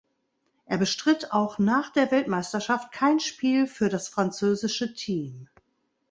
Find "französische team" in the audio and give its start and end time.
4.09-5.47